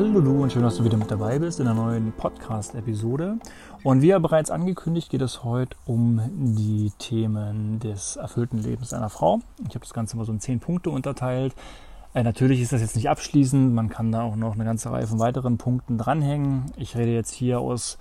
[0.00, 3.36] Hallo du und schön, dass du wieder mit dabei bist in einer neuen Podcast-Episode.
[3.82, 6.22] Und wie ja bereits angekündigt, geht es heute um
[6.56, 9.40] die Themen des erfüllten Lebens einer Frau.
[9.58, 11.54] Ich habe das Ganze mal so in zehn Punkte unterteilt.
[12.14, 15.06] Äh, natürlich ist das jetzt nicht abschließend, man kann da auch noch eine ganze Reihe
[15.06, 16.72] von weiteren Punkten dranhängen.
[16.78, 17.98] Ich rede jetzt hier aus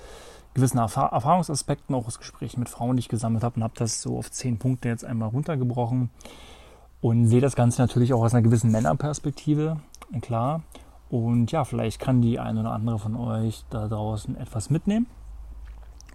[0.54, 4.02] gewissen Erfahr Erfahrungsaspekten, auch aus Gesprächen mit Frauen, die ich gesammelt habe und habe das
[4.02, 6.12] so auf zehn Punkte jetzt einmal runtergebrochen
[7.02, 9.81] und sehe das Ganze natürlich auch aus einer gewissen Männerperspektive,
[10.21, 10.62] klar.
[11.09, 15.07] Und ja, vielleicht kann die eine oder andere von euch da draußen etwas mitnehmen.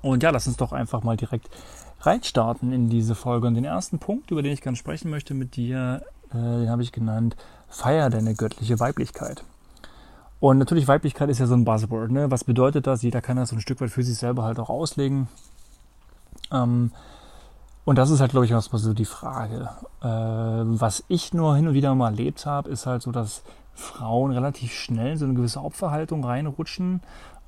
[0.02, 1.48] Und ja, lass uns doch einfach mal direkt
[2.00, 3.46] reinstarten in diese Folge.
[3.46, 6.82] Und den ersten Punkt, über den ich gerne sprechen möchte mit dir, äh, den habe
[6.82, 7.36] ich genannt,
[7.68, 9.44] feier deine göttliche Weiblichkeit.
[10.40, 12.10] Und natürlich, Weiblichkeit ist ja so ein Buzzword.
[12.10, 12.30] Ne?
[12.30, 13.02] Was bedeutet das?
[13.02, 15.28] Jeder kann das so ein Stück weit für sich selber halt auch auslegen.
[16.52, 16.92] Ähm,
[17.86, 19.70] und das ist halt, glaube ich, erstmal so die Frage.
[20.02, 23.42] Äh, was ich nur hin und wieder mal erlebt habe, ist halt so, dass
[23.74, 27.00] Frauen relativ schnell in so eine gewisse Opferhaltung reinrutschen.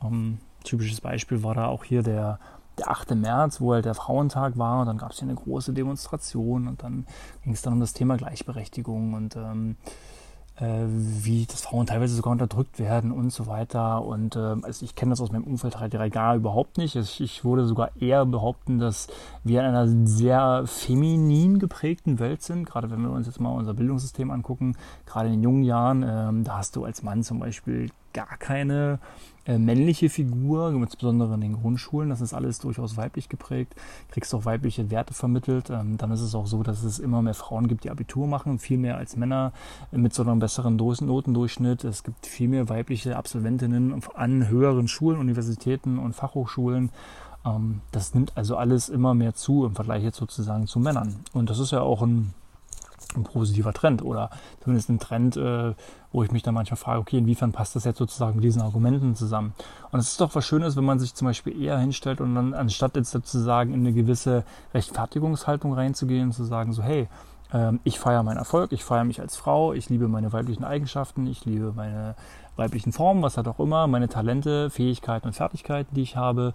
[0.03, 2.39] Ähm, typisches Beispiel war da auch hier der,
[2.79, 3.15] der 8.
[3.15, 4.81] März, wo halt der Frauentag war.
[4.81, 7.07] Und dann gab es hier eine große Demonstration und dann
[7.45, 10.16] ging es dann um das Thema Gleichberechtigung und ähm, äh,
[10.59, 14.03] wie das Frauen teilweise sogar unterdrückt werden und so weiter.
[14.03, 16.97] Und äh, also ich kenne das aus meinem Umfeld halt gar überhaupt nicht.
[16.97, 19.09] Ich, ich würde sogar eher behaupten, dass
[19.45, 22.67] wir in einer sehr feminin geprägten Welt sind.
[22.67, 26.45] Gerade wenn wir uns jetzt mal unser Bildungssystem angucken, gerade in den jungen Jahren, ähm,
[26.45, 28.99] da hast du als Mann zum Beispiel gar keine
[29.45, 32.09] äh, männliche Figur, insbesondere in den Grundschulen.
[32.09, 33.75] Das ist alles durchaus weiblich geprägt.
[34.11, 35.69] Kriegst auch weibliche Werte vermittelt.
[35.69, 38.59] Ähm, dann ist es auch so, dass es immer mehr Frauen gibt, die Abitur machen,
[38.59, 39.53] viel mehr als Männer
[39.93, 41.85] mit so einem besseren Notendurchschnitt.
[41.85, 46.91] Es gibt viel mehr weibliche Absolventinnen an höheren Schulen, Universitäten und Fachhochschulen.
[47.45, 51.17] Ähm, das nimmt also alles immer mehr zu im Vergleich jetzt sozusagen zu Männern.
[51.35, 52.33] Und das ist ja auch ein
[53.17, 54.31] ein positiver Trend oder
[54.63, 55.75] zumindest ein Trend, äh,
[56.13, 59.15] wo ich mich dann manchmal frage, okay, inwiefern passt das jetzt sozusagen mit diesen Argumenten
[59.15, 59.55] zusammen?
[59.91, 62.55] Und es ist doch was Schönes, wenn man sich zum Beispiel eher hinstellt und dann
[62.55, 64.45] anstatt jetzt sozusagen in eine gewisse
[64.75, 67.09] Rechtfertigungshaltung reinzugehen, zu sagen so, hey,
[67.53, 71.27] ähm, ich feiere meinen Erfolg, ich feiere mich als Frau, ich liebe meine weiblichen Eigenschaften,
[71.27, 72.15] ich liebe meine
[72.57, 76.55] weiblichen Formen, was hat auch immer, meine Talente, Fähigkeiten und Fertigkeiten, die ich habe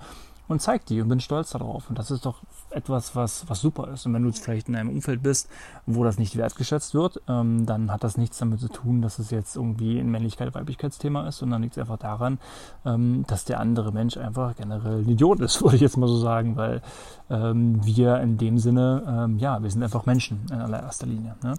[0.52, 1.90] und zeig die und bin stolz darauf.
[1.90, 4.06] Und das ist doch etwas, was, was super ist.
[4.06, 5.50] Und wenn du jetzt vielleicht in einem Umfeld bist,
[5.86, 9.32] wo das nicht wertgeschätzt wird, ähm, dann hat das nichts damit zu tun, dass es
[9.32, 12.40] jetzt irgendwie ein Männlichkeit-Weiblichkeitsthema ist, sondern liegt es einfach daran,
[12.86, 16.18] ähm, dass der andere Mensch einfach generell ein Idiot ist, würde ich jetzt mal so
[16.18, 16.82] sagen, weil
[17.30, 21.36] ähm, wir in dem Sinne, ähm, ja, wir sind einfach Menschen in allererster Linie.
[21.44, 21.56] Ne?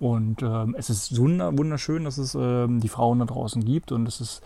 [0.00, 4.20] Und ähm, es ist wunderschön, dass es ähm, die Frauen da draußen gibt und es
[4.20, 4.42] ist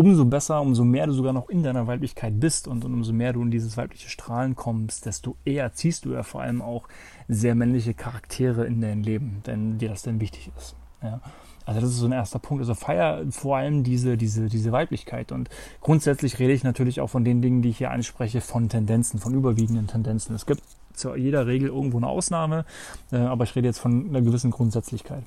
[0.00, 3.34] umso besser, umso mehr du sogar noch in deiner Weiblichkeit bist und, und, umso mehr
[3.34, 6.88] du in dieses weibliche Strahlen kommst, desto eher ziehst du ja vor allem auch
[7.28, 10.74] sehr männliche Charaktere in dein Leben, wenn dir das denn wichtig ist.
[11.02, 11.20] Ja.
[11.66, 12.62] Also das ist so ein erster Punkt.
[12.62, 15.32] Also feier vor allem diese, diese, diese Weiblichkeit.
[15.32, 15.50] Und
[15.82, 19.34] grundsätzlich rede ich natürlich auch von den Dingen, die ich hier anspreche, von Tendenzen, von
[19.34, 20.34] überwiegenden Tendenzen.
[20.34, 20.62] Es gibt
[20.94, 22.64] zu jeder Regel irgendwo eine Ausnahme,
[23.12, 25.24] äh, aber ich rede jetzt von einer gewissen Grundsätzlichkeit.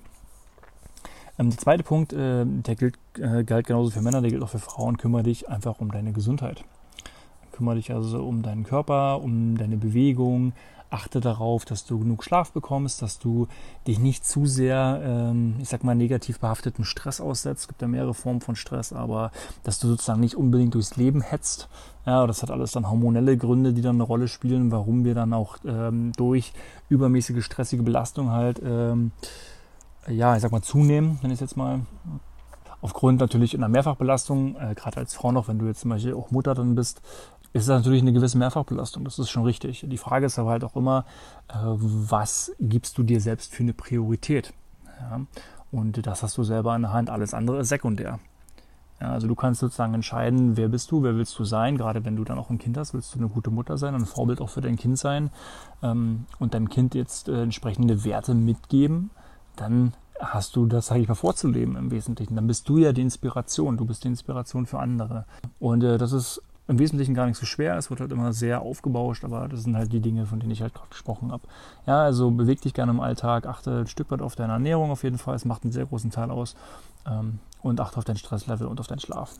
[1.40, 4.50] Ähm, der zweite Punkt, äh, der gilt, äh, galt genauso für Männer, der gilt auch
[4.50, 4.98] für Frauen.
[4.98, 6.64] Kümmere dich einfach um deine Gesundheit.
[7.52, 10.54] Kümmere dich also um deinen Körper, um deine Bewegung.
[10.90, 13.48] Achte darauf, dass du genug Schlaf bekommst, dass du
[13.88, 17.62] dich nicht zu sehr, ähm, ich sag mal, negativ behafteten Stress aussetzt.
[17.62, 19.32] Es gibt ja mehrere Formen von Stress, aber
[19.64, 21.68] dass du sozusagen nicht unbedingt durchs Leben hetzt.
[22.06, 25.34] Ja, das hat alles dann hormonelle Gründe, die dann eine Rolle spielen, warum wir dann
[25.34, 26.54] auch ähm, durch
[26.90, 29.14] übermäßige stressige Belastung halt ähm,
[30.08, 31.82] ja, ich sag mal, zunehmen, wenn ich es jetzt mal.
[32.82, 36.32] Aufgrund natürlich einer Mehrfachbelastung, äh, gerade als Frau noch, wenn du jetzt zum Beispiel auch
[36.32, 37.02] Mutter dann bist,
[37.54, 39.06] ist das natürlich eine gewisse Mehrfachbelastung.
[39.06, 39.86] Das ist schon richtig.
[39.88, 41.06] Die Frage ist aber halt auch immer,
[41.48, 44.54] äh, was gibst du dir selbst für eine Priorität?
[45.00, 45.22] Ja?
[45.72, 47.10] Und das hast du selber in der Hand.
[47.10, 48.20] Alles andere ist sekundär.
[49.00, 51.78] Ja, also du kannst sozusagen entscheiden, wer bist du, wer willst du sein.
[51.78, 54.06] Gerade wenn du dann auch ein Kind hast, willst du eine gute Mutter sein, ein
[54.06, 55.30] Vorbild auch für dein Kind sein
[55.82, 59.10] ähm, und deinem Kind jetzt äh, entsprechende Werte mitgeben
[59.56, 62.36] dann hast du das, sage ich mal, vorzuleben im Wesentlichen.
[62.36, 65.26] Dann bist du ja die Inspiration, du bist die Inspiration für andere.
[65.60, 67.78] Und äh, das ist im Wesentlichen gar nicht so schwer.
[67.78, 70.62] Es wird halt immer sehr aufgebauscht, aber das sind halt die Dinge, von denen ich
[70.62, 71.44] halt gerade gesprochen habe.
[71.86, 75.04] Ja, also beweg dich gerne im Alltag, achte ein Stück weit auf deine Ernährung auf
[75.04, 75.36] jeden Fall.
[75.36, 76.56] Es macht einen sehr großen Teil aus.
[77.06, 79.34] Ähm, und achte auf dein Stresslevel und auf deinen Schlaf.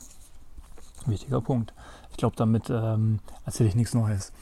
[1.06, 1.72] Wichtiger Punkt.
[2.10, 4.32] Ich glaube, damit ähm, erzähle ich nichts Neues.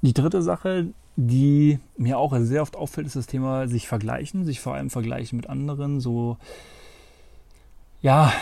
[0.00, 4.60] Die dritte Sache, die mir auch sehr oft auffällt, ist das Thema sich vergleichen, sich
[4.60, 6.38] vor allem vergleichen mit anderen, so,
[8.00, 8.32] ja,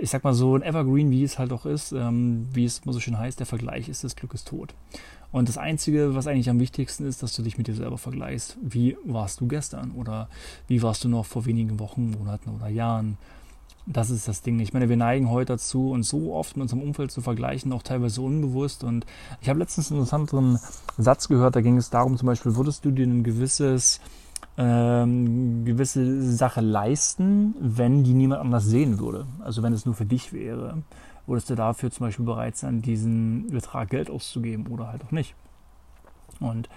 [0.00, 2.92] ich sag mal so ein Evergreen, wie es halt auch ist, ähm, wie es immer
[2.92, 4.74] so schön heißt, der Vergleich ist das Glück ist tot.
[5.32, 8.56] Und das Einzige, was eigentlich am wichtigsten ist, dass du dich mit dir selber vergleichst.
[8.62, 10.28] Wie warst du gestern oder
[10.66, 13.16] wie warst du noch vor wenigen Wochen, Monaten oder Jahren?
[13.86, 14.60] Das ist das Ding.
[14.60, 17.82] Ich meine, wir neigen heute dazu, uns so oft mit unserem Umfeld zu vergleichen, auch
[17.82, 18.84] teilweise unbewusst.
[18.84, 19.06] Und
[19.40, 20.58] ich habe letztens einen interessanten
[20.96, 24.00] Satz gehört, da ging es darum, zum Beispiel, würdest du dir ein gewisses,
[24.58, 29.26] ähm, gewisse Sache leisten, wenn die niemand anders sehen würde?
[29.40, 30.82] Also wenn es nur für dich wäre.
[31.26, 35.34] Würdest du dafür zum Beispiel bereit sein, diesen Betrag Geld auszugeben oder halt auch nicht?
[36.40, 36.68] Und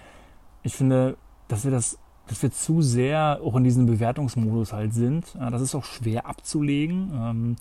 [0.62, 1.16] ich finde,
[1.48, 5.34] dass wir das dass wir zu sehr auch in diesem Bewertungsmodus halt sind.
[5.38, 7.10] Das ist auch schwer abzulegen.
[7.14, 7.56] Ähm,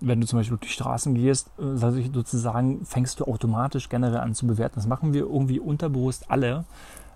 [0.00, 4.34] wenn du zum Beispiel durch die Straßen gehst, äh, sozusagen fängst du automatisch generell an
[4.34, 4.76] zu bewerten.
[4.76, 6.64] Das machen wir irgendwie unterbewusst alle.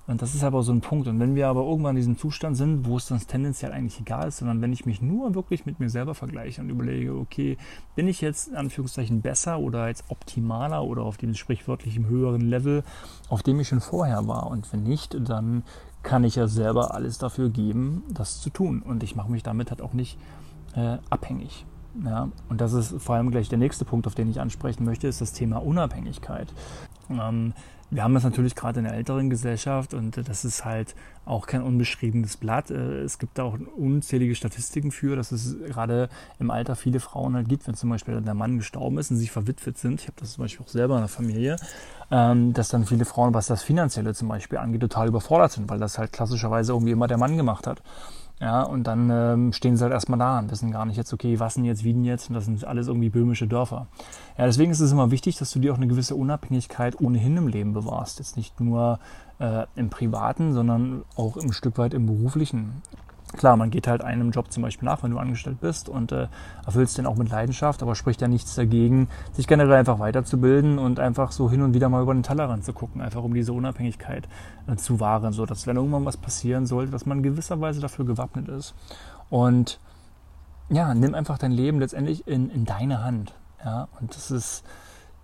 [0.09, 1.07] Und das ist aber so ein Punkt.
[1.07, 4.27] Und wenn wir aber irgendwann in diesem Zustand sind, wo es dann tendenziell eigentlich egal
[4.27, 7.57] ist, sondern wenn ich mich nur wirklich mit mir selber vergleiche und überlege, okay,
[7.95, 12.83] bin ich jetzt in Anführungszeichen besser oder jetzt optimaler oder auf dem sprichwörtlichen höheren Level,
[13.29, 14.49] auf dem ich schon vorher war?
[14.49, 15.63] Und wenn nicht, dann
[16.03, 18.83] kann ich ja selber alles dafür geben, das zu tun.
[18.83, 20.19] Und ich mache mich damit halt auch nicht
[20.75, 21.65] äh, abhängig.
[22.05, 25.09] Ja, und das ist vor allem gleich der nächste Punkt, auf den ich ansprechen möchte,
[25.09, 26.53] ist das Thema Unabhängigkeit.
[27.11, 27.53] Ähm,
[27.93, 30.95] wir haben das natürlich gerade in der älteren Gesellschaft und das ist halt
[31.27, 32.71] auch kein unbeschriebenes Blatt.
[32.71, 36.09] Äh, es gibt da auch unzählige Statistiken für, dass es gerade
[36.39, 39.29] im Alter viele Frauen halt gibt, wenn zum Beispiel der Mann gestorben ist und sie
[39.29, 40.01] verwitwet sind.
[40.01, 41.57] Ich habe das zum Beispiel auch selber in der Familie,
[42.11, 45.79] ähm, dass dann viele Frauen, was das Finanzielle zum Beispiel angeht, total überfordert sind, weil
[45.79, 47.83] das halt klassischerweise irgendwie immer der Mann gemacht hat.
[48.43, 51.39] Ja, und dann ähm, stehen sie halt erstmal da und wissen gar nicht jetzt, okay,
[51.39, 52.29] was denn jetzt, wie denn jetzt?
[52.29, 53.87] Und das sind alles irgendwie böhmische Dörfer.
[54.37, 57.47] Ja, deswegen ist es immer wichtig, dass du dir auch eine gewisse Unabhängigkeit ohnehin im
[57.47, 58.19] Leben bewahrst.
[58.19, 58.99] Jetzt nicht nur
[59.39, 62.83] äh, im Privaten, sondern auch ein Stück weit im Beruflichen.
[63.37, 66.29] Klar, man geht halt einem Job zum Beispiel nach, wenn du angestellt bist und äh,
[66.67, 71.01] erfüllst den auch mit Leidenschaft, aber spricht ja nichts dagegen, sich generell einfach weiterzubilden und
[71.01, 74.29] einfach so hin und wieder mal über den Tellerrand zu gucken, einfach um diese Unabhängigkeit
[74.67, 78.49] äh, zu wahren, so dass wenn irgendwann was passieren sollte, dass man gewisserweise dafür gewappnet
[78.49, 78.75] ist.
[79.31, 79.81] Und
[80.69, 83.35] ja, nimm einfach dein Leben letztendlich in, in deine Hand.
[83.65, 84.63] Ja, und das ist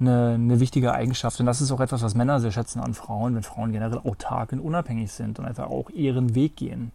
[0.00, 1.40] eine, eine wichtige Eigenschaft.
[1.40, 4.52] Und das ist auch etwas, was Männer sehr schätzen an Frauen, wenn Frauen generell autark
[4.52, 6.92] und unabhängig sind und einfach auch ihren Weg gehen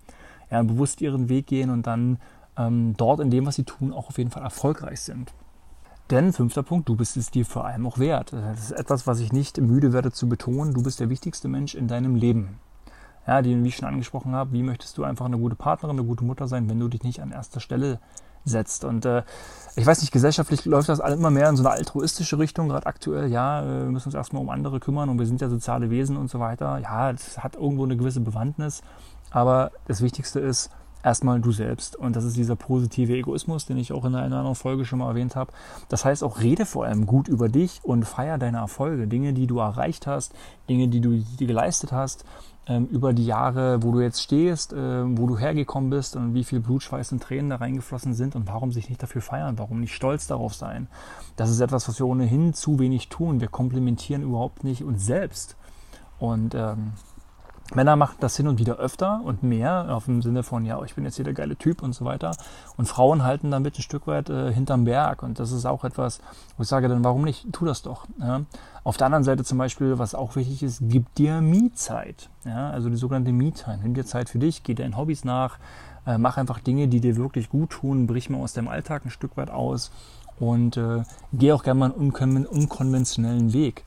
[0.54, 2.20] ja, bewusst ihren Weg gehen und dann
[2.58, 5.34] ähm, dort in dem, was sie tun, auch auf jeden Fall erfolgreich sind.
[6.12, 8.34] Denn, fünfter Punkt, du bist es dir vor allem auch wert.
[8.34, 10.74] Das ist etwas, was ich nicht müde werde zu betonen.
[10.74, 12.60] Du bist der wichtigste Mensch in deinem Leben.
[13.26, 16.06] Ja, die, wie ich schon angesprochen habe, wie möchtest du einfach eine gute Partnerin, eine
[16.06, 18.00] gute Mutter sein, wenn du dich nicht an erster Stelle
[18.46, 18.84] setzt.
[18.84, 19.24] Und äh,
[19.76, 23.32] ich weiß nicht, gesellschaftlich läuft das immer mehr in so eine altruistische Richtung, gerade aktuell.
[23.32, 26.18] Ja, äh, wir müssen uns erstmal um andere kümmern und wir sind ja soziale Wesen
[26.18, 26.78] und so weiter.
[26.78, 28.84] Ja, das hat irgendwo eine gewisse Bewandtnis.
[29.34, 30.70] Aber das Wichtigste ist
[31.04, 31.96] erstmal du selbst.
[31.96, 35.10] Und das ist dieser positive Egoismus, den ich auch in einer anderen Folge schon mal
[35.10, 35.52] erwähnt habe.
[35.90, 39.08] Das heißt auch, rede vor allem gut über dich und feier deine Erfolge.
[39.08, 40.34] Dinge, die du erreicht hast,
[40.70, 42.24] Dinge, die du dir geleistet hast,
[42.68, 46.46] ähm, über die Jahre, wo du jetzt stehst, äh, wo du hergekommen bist und wie
[46.46, 49.82] viel Blut, Schweiß und Tränen da reingeflossen sind und warum sich nicht dafür feiern, warum
[49.82, 50.88] nicht stolz darauf sein.
[51.36, 53.42] Das ist etwas, was wir ohnehin zu wenig tun.
[53.42, 55.58] Wir komplementieren überhaupt nicht uns selbst.
[56.20, 56.94] Und ähm,
[57.76, 60.96] Männer machen das hin und wieder öfter und mehr, auf dem Sinne von, ja, ich
[60.96, 62.32] bin jetzt hier der geile Typ und so weiter.
[62.78, 65.24] Und Frauen halten damit ein Stück weit äh, hinterm Berg.
[65.24, 66.20] Und das ist auch etwas,
[66.58, 67.52] wo ich sage dann, warum nicht?
[67.52, 68.06] Tu das doch.
[68.20, 68.42] Ja?
[68.84, 72.30] Auf der anderen Seite zum Beispiel, was auch wichtig ist, gib dir Me-Zeit.
[72.46, 72.70] Ja?
[72.70, 73.80] Also die sogenannte Me-Time.
[73.84, 75.58] Nimm dir Zeit für dich, geh deinen Hobbys nach,
[76.06, 79.10] äh, mach einfach Dinge, die dir wirklich gut tun, brich mal aus deinem Alltag ein
[79.10, 79.92] Stück weit aus
[80.40, 83.84] und äh, geh auch gerne mal einen unkonventionellen Weg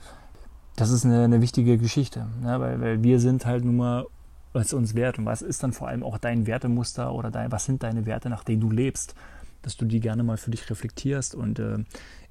[0.77, 2.61] das ist eine, eine wichtige Geschichte, ne?
[2.61, 4.07] weil, weil wir sind halt nun mal
[4.53, 7.67] was uns wert und was ist dann vor allem auch dein Wertemuster oder dein, was
[7.67, 9.15] sind deine Werte, nach denen du lebst,
[9.63, 11.79] dass du die gerne mal für dich reflektierst und äh,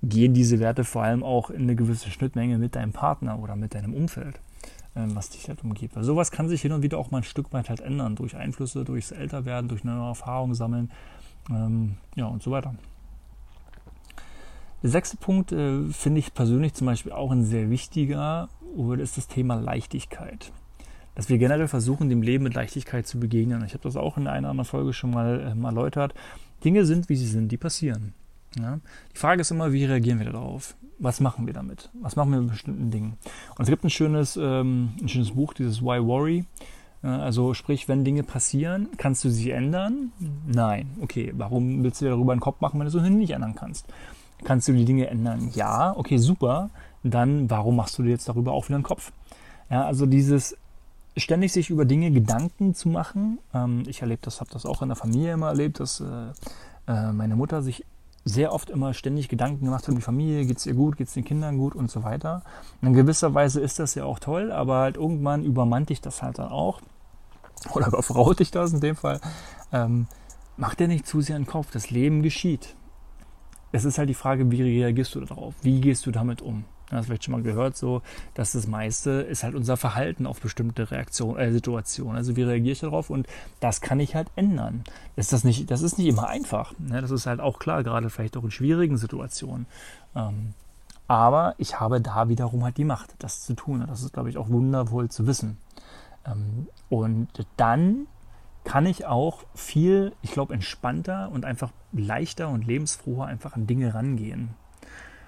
[0.01, 3.75] gehen diese Werte vor allem auch in eine gewisse Schnittmenge mit deinem Partner oder mit
[3.75, 4.37] deinem Umfeld,
[4.95, 5.95] äh, was dich halt umgibt.
[5.95, 8.35] Weil sowas kann sich hin und wieder auch mal ein Stück weit halt ändern, durch
[8.35, 10.91] Einflüsse, durchs Älterwerden, durch neue Erfahrungen sammeln,
[11.51, 12.73] ähm, ja und so weiter.
[14.85, 19.17] Der sechste Punkt äh, finde ich persönlich zum Beispiel auch ein sehr wichtiger, und ist
[19.17, 20.51] das Thema Leichtigkeit.
[21.15, 23.65] Dass wir generell versuchen, dem Leben mit Leichtigkeit zu begegnen.
[23.65, 26.13] Ich habe das auch in einer anderen Folge schon mal äh, erläutert.
[26.63, 28.13] Dinge sind, wie sie sind, die passieren.
[28.59, 28.79] Ja?
[29.11, 30.75] Die Frage ist immer, wie reagieren wir darauf?
[30.99, 31.89] Was machen wir damit?
[31.99, 33.17] Was machen wir mit bestimmten Dingen?
[33.57, 36.45] Und es gibt ein schönes, ähm, ein schönes Buch, dieses Why Worry.
[37.01, 40.11] Also sprich, wenn Dinge passieren, kannst du sie ändern?
[40.45, 40.91] Nein.
[41.01, 43.55] Okay, warum willst du dir darüber einen Kopf machen, wenn du es ohnehin nicht ändern
[43.55, 43.87] kannst?
[44.43, 45.49] Kannst du die Dinge ändern?
[45.53, 46.69] Ja, okay, super.
[47.03, 49.11] Dann warum machst du dir jetzt darüber auch wieder einen Kopf?
[49.69, 50.57] Ja, also dieses
[51.17, 53.39] ständig sich über Dinge Gedanken zu machen.
[53.53, 56.31] Ähm, ich erlebe das, habe das auch in der Familie immer erlebt, dass äh,
[56.87, 57.85] äh, meine Mutter sich
[58.25, 61.07] sehr oft immer ständig Gedanken gemacht hat um die Familie, geht es ihr gut, geht
[61.07, 62.41] es den Kindern gut und so weiter.
[62.81, 66.23] Und in gewisser Weise ist das ja auch toll, aber halt irgendwann übermannt dich das
[66.23, 66.81] halt dann auch.
[67.73, 69.21] Oder überfraut dich das in dem Fall.
[69.71, 70.07] Ähm,
[70.57, 71.69] mach dir nicht zu sehr einen Kopf.
[71.71, 72.75] Das Leben geschieht.
[73.71, 75.53] Es ist halt die Frage, wie reagierst du darauf?
[75.61, 76.65] Wie gehst du damit um?
[76.89, 78.03] Du hast vielleicht schon mal gehört, so,
[78.35, 82.15] dass das meiste ist halt unser Verhalten auf bestimmte Reaktionen, äh, Situationen.
[82.15, 83.09] Also wie reagiere ich darauf?
[83.09, 83.27] Und
[83.59, 84.83] das kann ich halt ändern.
[85.15, 86.73] Ist das nicht, das ist nicht immer einfach.
[86.77, 87.01] Ne?
[87.01, 89.65] Das ist halt auch klar, gerade vielleicht auch in schwierigen Situationen.
[90.15, 90.53] Ähm,
[91.07, 93.83] aber ich habe da wiederum halt die Macht, das zu tun.
[93.87, 95.57] Das ist, glaube ich, auch wundervoll zu wissen.
[96.25, 98.07] Ähm, und dann
[98.65, 103.93] kann ich auch viel, ich glaube, entspannter und einfach leichter und lebensfroher einfach an Dinge
[103.93, 104.49] rangehen.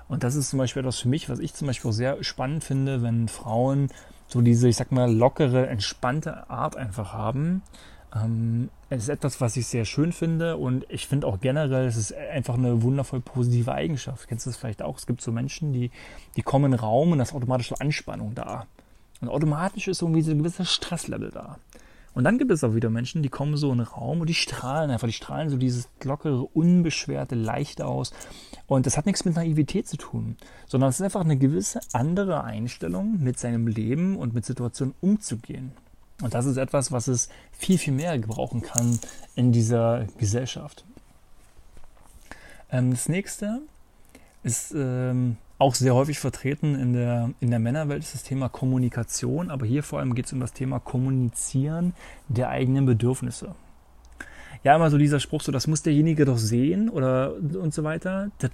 [0.09, 2.63] Und das ist zum Beispiel etwas für mich, was ich zum Beispiel auch sehr spannend
[2.63, 3.89] finde, wenn Frauen
[4.27, 7.61] so diese, ich sag mal, lockere, entspannte Art einfach haben.
[8.15, 11.97] Ähm, es ist etwas, was ich sehr schön finde und ich finde auch generell, es
[11.97, 14.27] ist einfach eine wundervoll positive Eigenschaft.
[14.27, 14.97] Kennst du das vielleicht auch?
[14.97, 15.91] Es gibt so Menschen, die,
[16.35, 18.65] die kommen in den Raum und da ist automatisch Anspannung da.
[19.21, 21.57] Und automatisch ist irgendwie so ein gewisser Stresslevel da.
[22.17, 24.33] Und dann gibt es auch wieder Menschen, die kommen so in den Raum und die
[24.33, 28.11] strahlen einfach, die strahlen so dieses lockere, unbeschwerte, leichte aus.
[28.65, 32.43] Und das hat nichts mit Naivität zu tun, sondern es ist einfach eine gewisse andere
[32.43, 35.73] Einstellung, mit seinem Leben und mit Situationen umzugehen.
[36.23, 38.97] Und das ist etwas, was es viel, viel mehr gebrauchen kann
[39.35, 40.85] in dieser Gesellschaft.
[42.71, 43.61] Ähm, das nächste
[44.41, 49.49] ist ähm, auch sehr häufig vertreten in der, in der Männerwelt ist das Thema Kommunikation,
[49.49, 51.93] aber hier vor allem geht es um das Thema Kommunizieren
[52.27, 53.55] der eigenen Bedürfnisse.
[54.63, 58.29] Ja, immer so dieser Spruch, so das muss derjenige doch sehen oder und so weiter,
[58.39, 58.51] das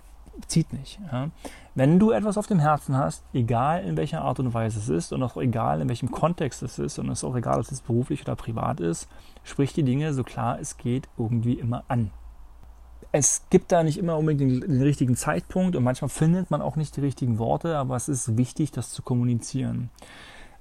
[0.47, 0.99] zieht nicht.
[1.11, 1.29] Ja.
[1.75, 5.11] Wenn du etwas auf dem Herzen hast, egal in welcher Art und Weise es ist
[5.11, 7.81] und auch egal in welchem Kontext es ist und es ist auch egal, ob es
[7.81, 9.09] beruflich oder privat ist,
[9.43, 12.11] sprich die Dinge so klar es geht irgendwie immer an
[13.15, 16.97] es gibt da nicht immer unbedingt den, richtigen Zeitpunkt und manchmal findet man auch nicht
[16.97, 19.91] die richtigen Worte, aber es ist wichtig, das zu kommunizieren.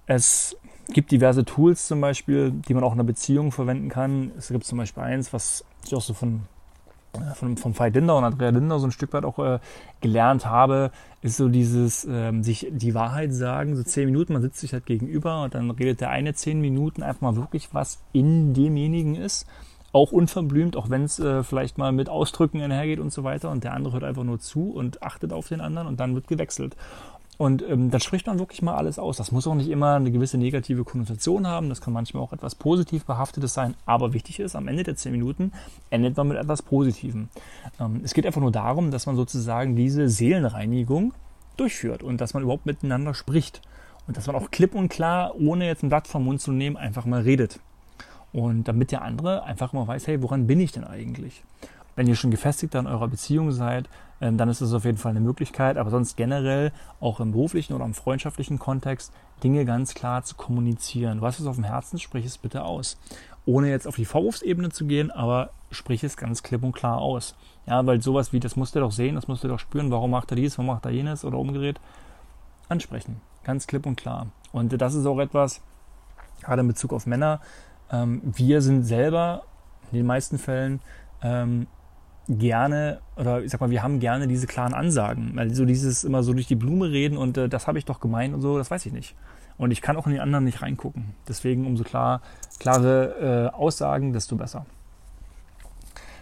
[0.06, 0.54] Es
[0.92, 4.32] gibt diverse Tools zum Beispiel, die man auch in einer Beziehung verwenden kann.
[4.36, 6.42] Es gibt zum Beispiel eins, was ich auch so von,
[7.14, 9.58] äh, von, von Veit Linder und Andrea Linder so ein Stück weit auch äh,
[10.02, 10.90] gelernt habe,
[11.22, 14.84] ist so dieses ähm, sich die Wahrheit sagen, so zehn Minuten, man sitzt sich halt
[14.84, 19.46] gegenüber und dann redet der eine zehn Minuten einfach mal wirklich, was in demjenigen ist
[19.92, 23.50] auch unverblümt, auch wenn es äh, vielleicht mal mit Ausdrücken einhergeht und so weiter.
[23.50, 26.28] Und der andere hört einfach nur zu und achtet auf den anderen und dann wird
[26.28, 26.76] gewechselt.
[27.38, 29.16] Und ähm, dann spricht man wirklich mal alles aus.
[29.16, 31.68] Das muss auch nicht immer eine gewisse negative Konnotation haben.
[31.70, 33.74] Das kann manchmal auch etwas positiv behaftetes sein.
[33.84, 35.52] Aber wichtig ist, am Ende der zehn Minuten
[35.90, 37.28] endet man mit etwas Positivem.
[37.80, 41.14] Ähm, es geht einfach nur darum, dass man sozusagen diese Seelenreinigung
[41.56, 43.60] durchführt und dass man überhaupt miteinander spricht.
[44.06, 46.76] Und dass man auch klipp und klar, ohne jetzt ein Blatt vom Mund zu nehmen,
[46.76, 47.60] einfach mal redet.
[48.32, 51.42] Und damit der andere einfach mal weiß, hey, woran bin ich denn eigentlich?
[51.94, 53.88] Wenn ihr schon gefestigt an eurer Beziehung seid,
[54.22, 55.76] ähm, dann ist das auf jeden Fall eine Möglichkeit.
[55.76, 59.12] Aber sonst generell auch im beruflichen oder im freundschaftlichen Kontext
[59.44, 61.18] Dinge ganz klar zu kommunizieren.
[61.18, 62.96] Du hast es auf dem Herzen, sprich es bitte aus.
[63.44, 67.34] Ohne jetzt auf die Vorwurfsebene zu gehen, aber sprich es ganz klipp und klar aus.
[67.66, 70.12] Ja, weil sowas wie, das musst du doch sehen, das musst du doch spüren, warum
[70.12, 71.80] macht er dies, warum macht er jenes oder umgedreht.
[72.68, 73.20] Ansprechen.
[73.44, 74.28] Ganz klipp und klar.
[74.52, 75.60] Und das ist auch etwas,
[76.42, 77.40] gerade in Bezug auf Männer,
[77.92, 79.42] ähm, wir sind selber
[79.90, 80.80] in den meisten Fällen
[81.22, 81.66] ähm,
[82.28, 85.32] gerne, oder ich sag mal, wir haben gerne diese klaren Ansagen.
[85.34, 88.00] Weil so dieses immer so durch die Blume reden und äh, das habe ich doch
[88.00, 89.14] gemeint und so, das weiß ich nicht.
[89.58, 91.14] Und ich kann auch in die anderen nicht reingucken.
[91.28, 92.22] Deswegen umso klar,
[92.58, 94.66] klare äh, Aussagen, desto besser.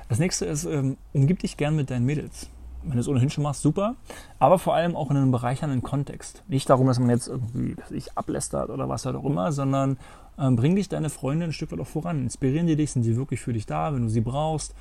[0.09, 2.51] Das nächste ist, ähm, umgib dich gern mit deinen Mädels.
[2.83, 3.95] Wenn du es ohnehin schon machst, super.
[4.39, 6.43] Aber vor allem auch in einem bereichernden Kontext.
[6.49, 9.99] Nicht darum, dass man jetzt irgendwie sich ablästert oder was auch immer, sondern
[10.41, 12.23] ähm, bring dich deine Freunde ein Stück weit auch voran.
[12.23, 14.75] Inspirieren die dich, sind sie wirklich für dich da, wenn du sie brauchst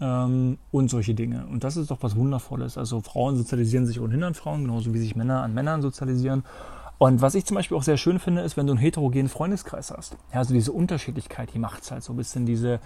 [0.00, 1.46] ähm, und solche Dinge.
[1.46, 2.78] Und das ist doch was Wundervolles.
[2.78, 6.44] Also Frauen sozialisieren sich ohnehin an Frauen, genauso wie sich Männer an Männern sozialisieren.
[6.98, 9.90] Und was ich zum Beispiel auch sehr schön finde, ist, wenn du einen heterogenen Freundeskreis
[9.90, 10.16] hast.
[10.32, 12.78] Ja, also diese Unterschiedlichkeit, die macht es halt so ein bisschen diese,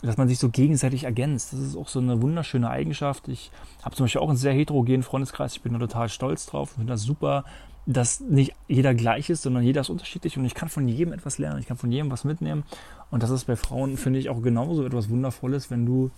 [0.00, 1.52] dass man sich so gegenseitig ergänzt.
[1.52, 3.28] Das ist auch so eine wunderschöne Eigenschaft.
[3.28, 3.50] Ich
[3.82, 5.54] habe zum Beispiel auch einen sehr heterogenen Freundeskreis.
[5.54, 7.44] Ich bin da total stolz drauf und finde das super,
[7.90, 11.38] dass nicht jeder gleich ist, sondern jeder ist unterschiedlich und ich kann von jedem etwas
[11.38, 12.64] lernen, ich kann von jedem was mitnehmen.
[13.10, 16.10] Und das ist bei Frauen, finde ich, auch genauso etwas Wundervolles, wenn du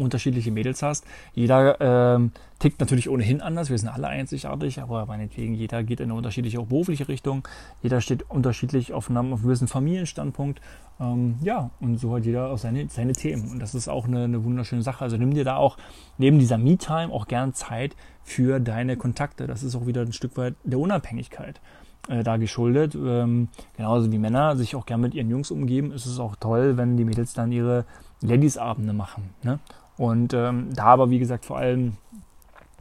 [0.00, 1.04] unterschiedliche Mädels hast.
[1.34, 6.04] Jeder ähm, tickt natürlich ohnehin anders, wir sind alle einzigartig, aber meinetwegen, jeder geht in
[6.04, 7.46] eine unterschiedliche, auch berufliche Richtung.
[7.82, 10.60] Jeder steht unterschiedlich auf einem, auf einem gewissen Familienstandpunkt.
[11.00, 13.50] Ähm, ja, und so hat jeder auch seine, seine Themen.
[13.50, 15.02] Und das ist auch eine, eine wunderschöne Sache.
[15.02, 15.78] Also nimm dir da auch
[16.18, 19.46] neben dieser Me-Time auch gern Zeit für deine Kontakte.
[19.46, 21.60] Das ist auch wieder ein Stück weit der Unabhängigkeit
[22.08, 22.94] äh, da geschuldet.
[22.94, 26.76] Ähm, genauso wie Männer sich auch gern mit ihren Jungs umgeben, ist es auch toll,
[26.76, 27.84] wenn die Mädels dann ihre
[28.22, 29.30] Ladies-Abende machen.
[29.42, 29.58] Ne?
[30.00, 31.98] Und ähm, da aber, wie gesagt, vor allem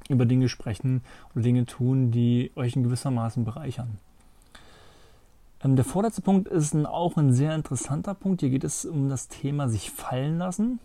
[0.08, 1.02] über Dinge sprechen
[1.36, 3.98] oder Dinge tun, die euch in gewissermaßen bereichern.
[5.62, 8.40] Ähm, der vorletzte Punkt ist ein, auch ein sehr interessanter Punkt.
[8.40, 10.80] Hier geht es um das Thema sich fallen lassen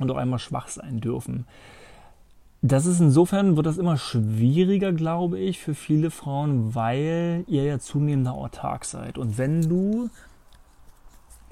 [0.00, 1.46] und auch einmal schwach sein dürfen.
[2.60, 7.78] das ist insofern, wird das immer schwieriger, glaube ich, für viele Frauen, weil ihr ja
[7.78, 9.16] zunehmender autark seid.
[9.18, 10.10] Und wenn du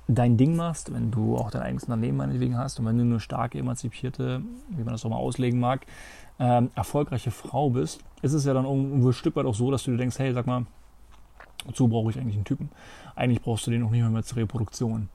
[0.09, 3.21] dein Ding machst, wenn du auch dein eigenes Unternehmen meinetwegen hast und wenn du eine
[3.21, 5.87] starke, emanzipierte, wie man das auch mal auslegen mag,
[6.39, 9.85] ähm, erfolgreiche Frau bist, ist es ja dann irgendwo ein Stück weit auch so, dass
[9.85, 10.67] du dir denkst, hey, sag mal,
[11.65, 12.71] wozu brauche ich eigentlich einen Typen?
[13.15, 15.09] Eigentlich brauchst du den noch nicht mal mehr zur Reproduktion.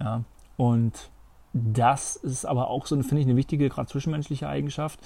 [0.00, 0.22] Ja?
[0.56, 1.10] Und
[1.52, 5.00] das ist aber auch so, finde ich, eine wichtige, gerade zwischenmenschliche Eigenschaft.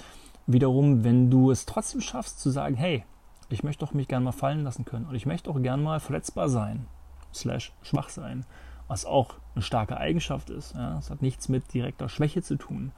[0.47, 3.05] Wiederum, wenn du es trotzdem schaffst zu sagen, hey,
[3.49, 5.99] ich möchte doch mich gerne mal fallen lassen können und ich möchte auch gerne mal
[5.99, 6.85] verletzbar sein,
[7.33, 8.45] slash schwach sein,
[8.91, 10.75] was auch eine starke Eigenschaft ist.
[10.75, 10.95] Ja?
[10.95, 12.91] Das hat nichts mit direkter Schwäche zu tun.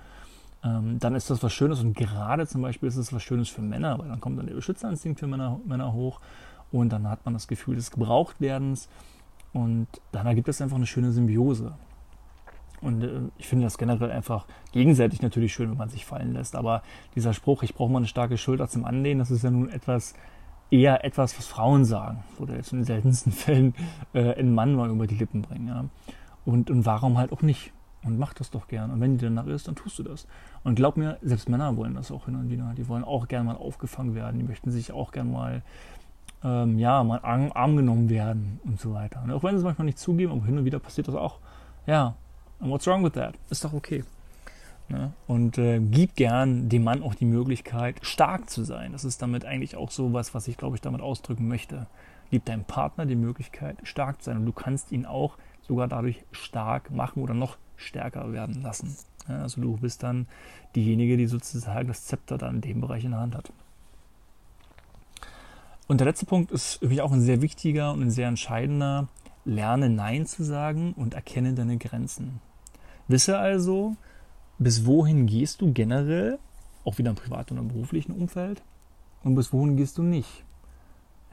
[0.64, 3.62] Ähm, dann ist das was Schönes und gerade zum Beispiel ist es was Schönes für
[3.62, 6.20] Männer, weil dann kommt dann der Beschützerinstinkt für Männer, Männer hoch
[6.72, 8.90] und dann hat man das Gefühl des Gebrauchtwerdens
[9.54, 11.76] und dann ergibt es einfach eine schöne Symbiose.
[12.82, 16.56] Und äh, ich finde das generell einfach gegenseitig natürlich schön, wenn man sich fallen lässt.
[16.56, 16.82] Aber
[17.14, 20.16] dieser Spruch, ich brauche mal eine starke Schulter zum Anlehnen, das ist ja nun etwas,
[20.74, 22.24] eher etwas, was Frauen sagen.
[22.40, 23.76] Oder jetzt in den seltensten Fällen
[24.14, 25.68] äh, ein Mann mal über die Lippen bringen.
[25.68, 25.86] Ja.
[26.46, 27.72] Und, und warum halt auch nicht?
[28.04, 28.92] Und mach das doch gern.
[28.92, 30.28] Und wenn dir danach ist, dann tust du das.
[30.64, 32.74] Und glaub mir, selbst Männer wollen das auch hin und wieder.
[32.76, 34.40] Die wollen auch gerne mal aufgefangen werden.
[34.40, 35.62] Die möchten sich auch gerne mal,
[36.44, 39.22] ähm, ja, mal arm, arm genommen werden und so weiter.
[39.24, 41.40] Und auch wenn sie es manchmal nicht zugeben, aber hin und wieder passiert das auch.
[41.86, 42.16] Ja,
[42.64, 43.36] And what's wrong with that?
[43.50, 44.06] Ist doch okay.
[44.90, 45.14] Ne?
[45.28, 48.92] Und äh, gib gern dem Mann auch die Möglichkeit, stark zu sein.
[48.92, 51.88] Das ist damit eigentlich auch so was, was ich glaube ich damit ausdrücken möchte.
[52.32, 54.38] Gib deinem Partner die Möglichkeit, stark zu sein.
[54.38, 58.96] Und du kannst ihn auch sogar dadurch stark machen oder noch stärker werden lassen.
[59.28, 60.28] Ja, also du bist dann
[60.76, 63.52] diejenige, die sozusagen das Zepter dann in dem Bereich in der Hand hat.
[65.88, 69.08] Und der letzte Punkt ist für mich auch ein sehr wichtiger und ein sehr entscheidender.
[69.46, 72.40] Lerne Nein zu sagen und erkenne deine Grenzen.
[73.08, 73.96] Wisse also,
[74.60, 76.40] bis wohin gehst du generell,
[76.86, 78.62] auch wieder im privaten und im beruflichen Umfeld,
[79.24, 80.44] und bis wohin gehst du nicht.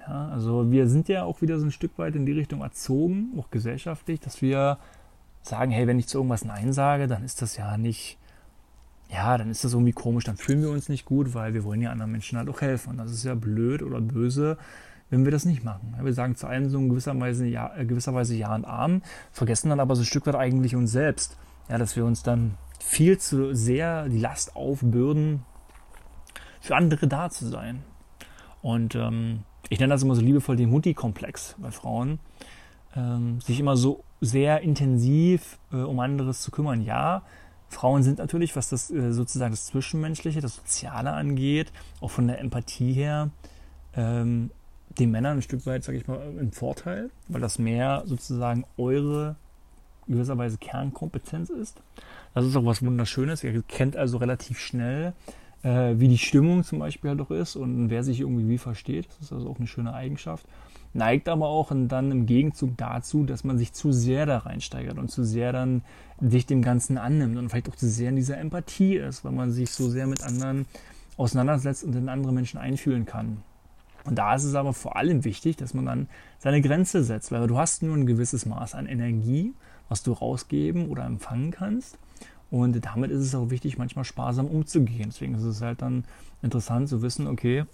[0.01, 3.33] Ja, also wir sind ja auch wieder so ein Stück weit in die Richtung erzogen,
[3.39, 4.79] auch gesellschaftlich, dass wir
[5.43, 8.19] sagen, hey, wenn ich zu irgendwas Nein sage, dann ist das ja nicht,
[9.11, 11.83] ja, dann ist das irgendwie komisch, dann fühlen wir uns nicht gut, weil wir wollen
[11.83, 12.91] ja anderen Menschen halt auch helfen.
[12.91, 14.57] Und das ist ja blöd oder böse,
[15.11, 15.97] wenn wir das nicht machen.
[16.01, 19.03] Wir sagen zu allem so in gewisser Weise ja, gewisser Weise ja und Arm,
[19.33, 21.37] vergessen dann aber so ein Stück weit eigentlich uns selbst
[21.71, 25.45] ja, dass wir uns dann viel zu sehr die Last aufbürden,
[26.61, 27.83] für andere da zu sein.
[28.63, 32.19] Und ähm, ich nenne das immer so liebevoll den Mutti-Komplex bei Frauen,
[32.97, 36.83] ähm, sich immer so sehr intensiv äh, um anderes zu kümmern.
[36.83, 37.23] Ja,
[37.69, 42.41] Frauen sind natürlich, was das äh, sozusagen das Zwischenmenschliche, das Soziale angeht, auch von der
[42.41, 43.31] Empathie her,
[43.95, 44.51] ähm,
[44.99, 49.37] den Männern ein Stück weit, sage ich mal, ein Vorteil, weil das mehr sozusagen eure
[50.11, 51.81] gewisserweise Kernkompetenz ist.
[52.35, 53.43] Das ist auch was Wunderschönes.
[53.45, 55.13] Ihr kennt also relativ schnell,
[55.63, 59.09] äh, wie die Stimmung zum Beispiel halt auch ist und wer sich irgendwie wie versteht.
[59.09, 60.47] Das ist also auch eine schöne Eigenschaft.
[60.93, 65.09] Neigt aber auch dann im Gegenzug dazu, dass man sich zu sehr da reinsteigert und
[65.11, 65.83] zu sehr dann
[66.21, 69.53] sich dem Ganzen annimmt und vielleicht auch zu sehr in dieser Empathie ist, weil man
[69.53, 70.67] sich so sehr mit anderen
[71.17, 73.43] auseinandersetzt und in andere Menschen einfühlen kann.
[74.05, 77.47] Und da ist es aber vor allem wichtig, dass man dann seine Grenze setzt, weil
[77.47, 79.53] du hast nur ein gewisses Maß an Energie
[79.91, 81.99] was du rausgeben oder empfangen kannst.
[82.51, 85.11] Und damit ist es auch wichtig, manchmal sparsam umzugehen.
[85.11, 86.05] Deswegen ist es halt dann
[86.43, 87.65] interessant zu wissen, okay,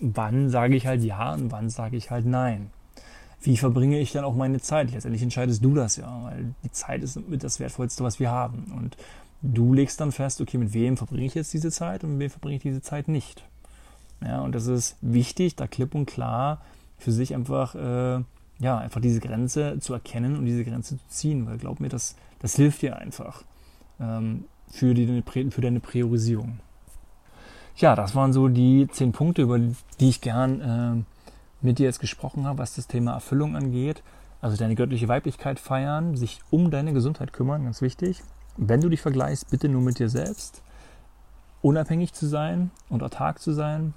[0.00, 2.70] wann sage ich halt ja und wann sage ich halt nein.
[3.40, 4.90] Wie verbringe ich dann auch meine Zeit?
[4.90, 8.72] Letztendlich entscheidest du das ja, weil die Zeit ist mit das Wertvollste, was wir haben.
[8.76, 8.96] Und
[9.42, 12.30] du legst dann fest, okay, mit wem verbringe ich jetzt diese Zeit und mit wem
[12.30, 13.44] verbringe ich diese Zeit nicht.
[14.20, 16.60] Ja, und das ist wichtig, da klipp und klar
[16.98, 18.22] für sich einfach äh,
[18.62, 22.14] ja, einfach diese Grenze zu erkennen und diese Grenze zu ziehen, weil glaub mir, das,
[22.38, 23.42] das hilft dir einfach
[24.00, 26.60] ähm, für, die, für deine Priorisierung.
[27.76, 31.02] Ja, das waren so die zehn Punkte, über die ich gern äh,
[31.60, 34.04] mit dir jetzt gesprochen habe, was das Thema Erfüllung angeht.
[34.40, 38.22] Also deine göttliche Weiblichkeit feiern, sich um deine Gesundheit kümmern, ganz wichtig.
[38.56, 40.62] Wenn du dich vergleichst, bitte nur mit dir selbst.
[41.62, 43.94] Unabhängig zu sein und autark zu sein,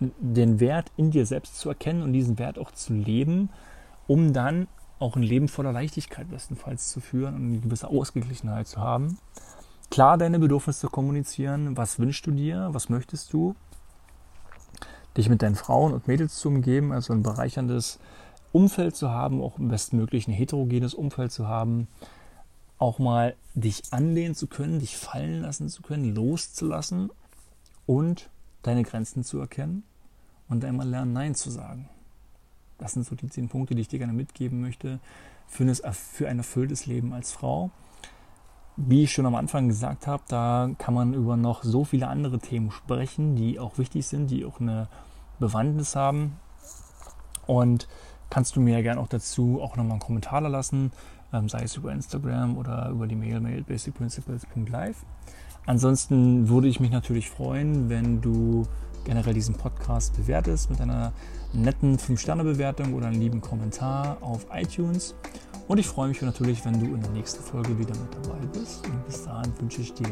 [0.00, 3.48] den Wert in dir selbst zu erkennen und diesen Wert auch zu leben
[4.12, 8.78] um dann auch ein Leben voller Leichtigkeit bestenfalls zu führen und eine gewisse Ausgeglichenheit zu
[8.78, 9.16] haben.
[9.90, 13.56] Klar deine Bedürfnisse kommunizieren, was wünschst du dir, was möchtest du,
[15.16, 18.00] dich mit deinen Frauen und Mädels zu umgeben, also ein bereicherndes
[18.52, 21.88] Umfeld zu haben, auch im bestmöglich ein heterogenes Umfeld zu haben,
[22.76, 27.08] auch mal dich anlehnen zu können, dich fallen lassen zu können, loszulassen
[27.86, 28.28] und
[28.60, 29.84] deine Grenzen zu erkennen
[30.50, 31.88] und einmal lernen, Nein zu sagen.
[32.82, 34.98] Das sind so die zehn Punkte, die ich dir gerne mitgeben möchte
[35.46, 35.62] für,
[36.26, 37.70] ein erfülltes Leben als Frau.
[38.76, 42.38] wie ich schon am Anfang gesagt habe, da kann man über noch so viele andere
[42.38, 44.88] Themen sprechen, die auch wichtig sind, die auch eine
[45.38, 46.38] Bewandtnis haben.
[47.46, 47.86] Und
[48.30, 50.90] kannst du mir ja gerne auch dazu auch nochmal einen Kommentar lassen,
[51.32, 55.04] ähm, sei es über Instagram oder über die Mail mail basicprinciples.live.
[55.66, 58.66] Ansonsten würde ich mich natürlich freuen, wenn du
[59.04, 61.12] generell diesen Podcast bewertest mit einer
[61.52, 65.14] netten 5-Sterne-Bewertung oder einem lieben Kommentar auf iTunes.
[65.68, 68.86] Und ich freue mich natürlich, wenn du in der nächsten Folge wieder mit dabei bist.
[68.86, 70.08] Und bis dahin wünsche ich dir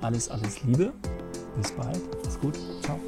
[0.00, 0.92] alles, alles Liebe.
[1.56, 2.00] Bis bald.
[2.24, 2.58] Mach's gut.
[2.82, 2.98] Ciao.